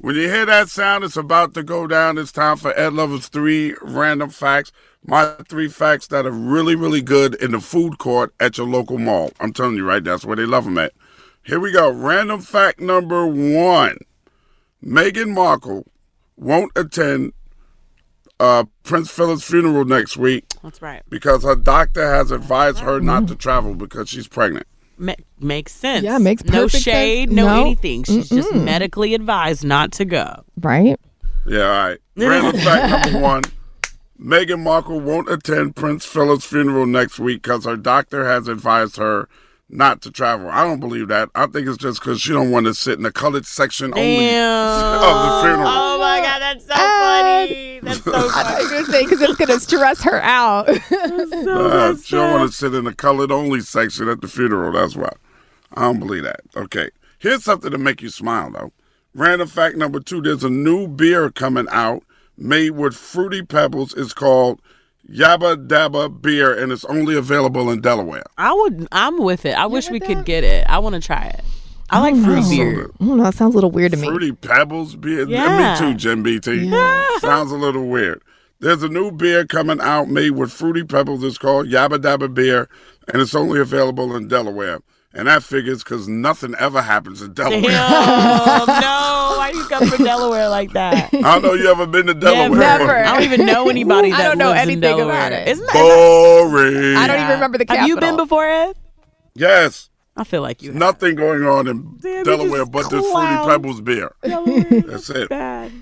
When 0.00 0.14
you 0.16 0.28
hear 0.28 0.46
that 0.46 0.68
sound, 0.68 1.04
it's 1.04 1.16
about 1.16 1.54
to 1.54 1.62
go 1.62 1.86
down. 1.86 2.18
It's 2.18 2.32
time 2.32 2.56
for 2.56 2.78
Ed 2.78 2.92
Lover's 2.92 3.28
three 3.28 3.74
random 3.82 4.30
facts. 4.30 4.72
My 5.06 5.34
three 5.48 5.68
facts 5.68 6.06
that 6.08 6.26
are 6.26 6.30
really, 6.30 6.74
really 6.74 7.02
good 7.02 7.34
in 7.34 7.52
the 7.52 7.60
food 7.60 7.98
court 7.98 8.34
at 8.40 8.56
your 8.56 8.66
local 8.66 8.98
mall. 8.98 9.32
I'm 9.40 9.52
telling 9.52 9.76
you, 9.76 9.86
right? 9.86 10.02
That's 10.02 10.24
where 10.24 10.36
they 10.36 10.46
love 10.46 10.64
them 10.64 10.78
at. 10.78 10.92
Here 11.44 11.60
we 11.60 11.72
go. 11.72 11.90
Random 11.90 12.40
fact 12.40 12.80
number 12.80 13.26
one 13.26 13.98
Meghan 14.82 15.34
Markle 15.34 15.86
won't 16.36 16.72
attend 16.74 17.32
uh, 18.40 18.64
Prince 18.82 19.10
Philip's 19.10 19.44
funeral 19.44 19.84
next 19.84 20.16
week. 20.16 20.44
That's 20.62 20.82
right. 20.82 21.02
Because 21.08 21.42
her 21.44 21.54
doctor 21.54 22.06
has 22.06 22.30
advised 22.30 22.80
her 22.80 23.00
not 23.00 23.28
to 23.28 23.34
travel 23.34 23.74
because 23.74 24.08
she's 24.08 24.28
pregnant. 24.28 24.66
Ma- 24.96 25.14
makes 25.40 25.72
sense. 25.72 26.04
Yeah, 26.04 26.18
makes 26.18 26.44
no 26.44 26.68
shade, 26.68 27.28
sense. 27.28 27.36
no, 27.36 27.46
No. 27.46 27.60
anything. 27.62 28.04
She's 28.04 28.28
just 28.28 28.50
Mm-mm. 28.50 28.64
medically 28.64 29.14
advised 29.14 29.64
not 29.64 29.92
to 29.92 30.04
go. 30.04 30.44
Right? 30.60 30.98
Yeah, 31.46 31.62
all 31.62 31.88
right. 31.88 31.98
Random 32.16 32.60
fact 32.62 33.04
number 33.04 33.20
one 33.20 33.42
Meghan 34.20 34.60
Markle 34.62 35.00
won't 35.00 35.28
attend 35.28 35.74
Prince 35.76 36.04
Philip's 36.06 36.46
funeral 36.46 36.86
next 36.86 37.18
week 37.18 37.42
because 37.42 37.64
her 37.64 37.76
doctor 37.76 38.24
has 38.24 38.46
advised 38.48 38.96
her 38.96 39.28
not 39.68 40.00
to 40.02 40.10
travel. 40.10 40.48
I 40.48 40.62
don't 40.62 40.78
believe 40.78 41.08
that. 41.08 41.30
I 41.34 41.46
think 41.46 41.66
it's 41.66 41.76
just 41.78 42.00
because 42.00 42.20
she 42.20 42.32
don't 42.32 42.50
want 42.50 42.66
to 42.66 42.74
sit 42.74 42.94
in 42.96 43.02
the 43.02 43.10
colored 43.10 43.44
section 43.44 43.92
only 43.94 44.16
Damn. 44.18 44.94
of 44.94 45.00
the 45.00 45.42
funeral. 45.48 45.68
Oh 45.68 45.98
my 45.98 46.20
god, 46.20 46.38
that's 46.40 46.64
so 46.66 46.74
funny. 46.74 46.83
That's 48.34 48.40
so 48.40 48.40
I 48.40 48.42
thought 48.42 48.52
funny. 48.52 48.62
you 48.62 48.64
were 48.64 48.70
going 48.70 48.84
to 48.84 48.92
say 48.92 49.02
because 49.04 49.20
it's 49.20 49.36
going 49.36 49.50
to 49.50 49.60
stress 49.60 50.02
her 50.02 50.20
out. 50.22 50.68
Uh, 51.54 51.96
she 51.96 52.16
don't 52.16 52.32
want 52.32 52.50
to 52.50 52.56
sit 52.56 52.74
in 52.74 52.84
the 52.84 52.94
colored 52.94 53.30
only 53.30 53.60
section 53.60 54.08
at 54.08 54.20
the 54.20 54.28
funeral. 54.28 54.72
That's 54.72 54.96
why. 54.96 55.10
I 55.74 55.82
don't 55.82 55.98
believe 55.98 56.22
that. 56.24 56.40
Okay. 56.56 56.90
Here's 57.18 57.44
something 57.44 57.70
to 57.70 57.78
make 57.78 58.02
you 58.02 58.08
smile, 58.10 58.50
though. 58.50 58.72
Random 59.14 59.46
fact 59.46 59.76
number 59.76 60.00
two 60.00 60.20
there's 60.20 60.42
a 60.44 60.50
new 60.50 60.88
beer 60.88 61.30
coming 61.30 61.66
out 61.70 62.02
made 62.36 62.70
with 62.70 62.94
fruity 62.94 63.42
pebbles. 63.42 63.94
It's 63.94 64.12
called 64.12 64.60
Yabba 65.08 65.68
Dabba 65.68 66.20
Beer, 66.20 66.56
and 66.56 66.72
it's 66.72 66.84
only 66.86 67.14
available 67.16 67.70
in 67.70 67.80
Delaware. 67.80 68.24
I 68.38 68.52
would. 68.52 68.88
I'm 68.90 69.18
with 69.18 69.44
it. 69.44 69.56
I 69.56 69.66
wish 69.66 69.90
we 69.90 70.00
could 70.00 70.24
get 70.24 70.44
it. 70.44 70.66
I 70.68 70.78
want 70.78 70.94
to 70.94 71.00
try 71.00 71.26
it. 71.26 71.44
I 71.90 72.00
like 72.00 72.14
fruit 72.14 72.40
know. 72.42 72.48
beer. 72.50 72.90
I 73.00 73.04
don't 73.04 73.16
know. 73.18 73.24
That 73.24 73.34
sounds 73.34 73.54
a 73.54 73.56
little 73.58 73.70
weird 73.70 73.92
to 73.92 73.98
me. 73.98 74.08
Fruity 74.08 74.32
Pebbles 74.32 74.96
beer? 74.96 75.28
Yeah. 75.28 75.74
Me 75.74 75.78
too, 75.78 75.94
Jim 75.94 76.22
BT. 76.22 76.54
Yeah. 76.64 77.18
Sounds 77.18 77.50
a 77.52 77.56
little 77.56 77.86
weird. 77.86 78.22
There's 78.60 78.82
a 78.82 78.88
new 78.88 79.10
beer 79.12 79.46
coming 79.46 79.80
out 79.80 80.08
made 80.08 80.30
with 80.30 80.52
Fruity 80.52 80.84
Pebbles. 80.84 81.22
It's 81.22 81.36
called 81.38 81.66
Yabba 81.66 81.98
Dabba 81.98 82.32
Beer, 82.32 82.68
and 83.12 83.20
it's 83.20 83.34
only 83.34 83.60
available 83.60 84.16
in 84.16 84.28
Delaware. 84.28 84.80
And 85.16 85.28
that 85.28 85.44
figures 85.44 85.84
because 85.84 86.08
nothing 86.08 86.54
ever 86.58 86.82
happens 86.82 87.22
in 87.22 87.34
Damn, 87.34 87.50
Delaware. 87.50 87.70
no! 87.70 89.34
Why 89.38 89.52
you 89.54 89.64
come 89.66 89.86
from 89.86 90.04
Delaware 90.04 90.48
like 90.48 90.72
that? 90.72 91.14
I 91.14 91.20
don't 91.20 91.42
know 91.42 91.52
you 91.52 91.68
ever 91.70 91.86
been 91.86 92.06
to 92.06 92.14
Delaware. 92.14 92.58
Never. 92.58 92.96
I 93.04 93.12
don't 93.12 93.22
even 93.22 93.46
know 93.46 93.68
anybody 93.70 94.10
I 94.10 94.24
don't 94.24 94.38
know 94.38 94.48
lives 94.48 94.62
anything 94.62 94.80
Delaware. 94.80 95.10
about 95.14 95.32
it. 95.32 95.46
Isn't 95.48 95.66
that? 95.66 95.72
Boring. 95.74 96.96
I 96.96 97.06
don't 97.06 97.20
even 97.20 97.30
remember 97.30 97.58
the 97.58 97.66
Have 97.68 97.86
you 97.86 97.96
been 97.98 98.16
before, 98.16 98.48
Ed? 98.48 98.76
Yes. 99.34 99.88
I 100.16 100.24
feel 100.24 100.42
like 100.42 100.62
you. 100.62 100.72
Nothing 100.72 101.16
going 101.16 101.44
on 101.44 101.66
in 101.66 101.96
Damn, 102.00 102.24
Delaware 102.24 102.66
but 102.66 102.88
this 102.90 103.04
Fruity. 103.10 103.36
Pebbles 103.46 103.80
beer. 103.80 104.14
Delaware 104.22 104.64
That's 104.86 105.10
it. 105.10 105.28
bad. 105.28 105.72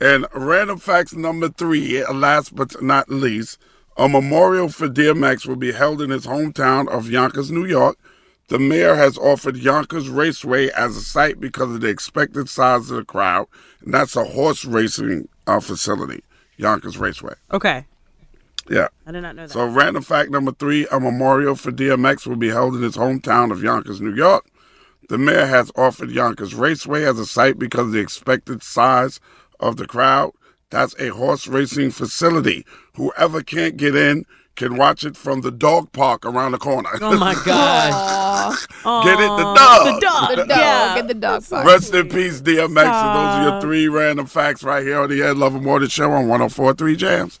And 0.00 0.26
random 0.32 0.78
facts 0.78 1.12
number 1.14 1.48
three, 1.48 2.04
last 2.06 2.54
but 2.54 2.80
not 2.80 3.10
least, 3.10 3.58
a 3.96 4.08
memorial 4.08 4.68
for 4.68 4.88
DMX 4.88 5.44
will 5.46 5.56
be 5.56 5.72
held 5.72 6.00
in 6.00 6.10
his 6.10 6.24
hometown 6.26 6.86
of 6.88 7.10
Yonkers, 7.10 7.50
New 7.50 7.64
York. 7.64 7.96
The 8.46 8.60
mayor 8.60 8.94
has 8.94 9.18
offered 9.18 9.56
Yonkers 9.56 10.08
Raceway 10.08 10.68
as 10.70 10.96
a 10.96 11.00
site 11.00 11.40
because 11.40 11.74
of 11.74 11.80
the 11.80 11.88
expected 11.88 12.48
size 12.48 12.90
of 12.90 12.96
the 12.96 13.04
crowd, 13.04 13.46
and 13.84 13.92
that's 13.92 14.14
a 14.16 14.24
horse 14.24 14.64
racing 14.64 15.28
uh, 15.48 15.58
facility, 15.60 16.22
Yonkers 16.56 16.96
Raceway. 16.96 17.34
Okay, 17.52 17.84
Yeah. 18.70 18.88
I 19.06 19.12
did 19.12 19.22
not 19.22 19.36
know 19.36 19.46
that. 19.46 19.52
So, 19.52 19.66
random 19.66 20.02
fact 20.02 20.30
number 20.30 20.52
three 20.52 20.86
a 20.92 21.00
memorial 21.00 21.54
for 21.56 21.72
DMX 21.72 22.26
will 22.26 22.36
be 22.36 22.48
held 22.50 22.74
in 22.74 22.82
his 22.82 22.96
hometown 22.96 23.50
of 23.50 23.62
Yonkers, 23.62 24.00
New 24.00 24.14
York. 24.14 24.46
The 25.08 25.16
mayor 25.18 25.46
has 25.46 25.72
offered 25.74 26.10
Yonkers 26.10 26.54
Raceway 26.54 27.04
as 27.04 27.18
a 27.18 27.24
site 27.26 27.58
because 27.58 27.86
of 27.86 27.92
the 27.92 27.98
expected 28.00 28.62
size 28.62 29.20
of 29.58 29.76
the 29.78 29.86
crowd. 29.86 30.32
That's 30.70 30.94
a 31.00 31.08
horse 31.08 31.46
racing 31.46 31.92
facility. 31.92 32.66
Whoever 32.96 33.42
can't 33.42 33.78
get 33.78 33.96
in 33.96 34.26
can 34.54 34.76
watch 34.76 35.04
it 35.04 35.16
from 35.16 35.40
the 35.40 35.50
dog 35.52 35.92
park 35.92 36.26
around 36.26 36.52
the 36.52 36.58
corner. 36.58 36.90
oh 37.00 37.16
my 37.16 37.32
god! 37.46 38.54
Get 39.04 39.14
it? 39.14 39.28
The 39.28 39.54
dog. 39.54 39.94
The 39.94 40.00
dog. 40.00 40.30
the 40.30 40.36
dog. 40.36 40.48
Yeah. 40.50 40.94
Get 40.96 41.08
the 41.08 41.14
dog. 41.14 41.48
part. 41.48 41.64
Rest 41.66 41.94
in 41.94 42.08
peace, 42.10 42.40
DMX. 42.42 42.66
And 42.66 42.76
those 42.76 42.84
are 42.84 43.42
your 43.50 43.60
three 43.62 43.88
random 43.88 44.26
facts 44.26 44.62
right 44.62 44.82
here 44.84 45.00
on 45.00 45.08
the 45.08 45.22
Ed 45.22 45.36
Lover 45.38 45.60
Morning 45.60 45.88
Show 45.88 46.10
on 46.12 46.28
1043 46.28 46.96
Jams. 46.96 47.40